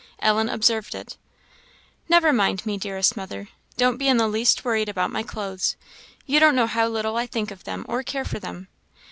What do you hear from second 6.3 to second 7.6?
don't know how little I think